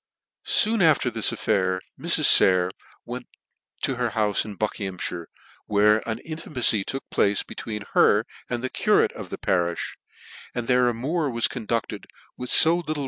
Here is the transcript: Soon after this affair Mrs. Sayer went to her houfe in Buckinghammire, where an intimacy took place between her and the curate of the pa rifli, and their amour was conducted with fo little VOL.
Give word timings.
Soon 0.49 0.81
after 0.81 1.11
this 1.11 1.31
affair 1.31 1.79
Mrs. 1.99 2.25
Sayer 2.25 2.71
went 3.05 3.27
to 3.83 3.97
her 3.97 4.09
houfe 4.17 4.43
in 4.45 4.57
Buckinghammire, 4.57 5.27
where 5.67 5.99
an 6.09 6.17
intimacy 6.25 6.83
took 6.83 7.07
place 7.11 7.43
between 7.43 7.83
her 7.93 8.25
and 8.49 8.63
the 8.63 8.69
curate 8.71 9.11
of 9.11 9.29
the 9.29 9.37
pa 9.37 9.51
rifli, 9.51 9.91
and 10.55 10.65
their 10.65 10.89
amour 10.89 11.29
was 11.29 11.47
conducted 11.47 12.07
with 12.35 12.49
fo 12.51 12.77
little 12.77 12.93
VOL. 12.95 12.99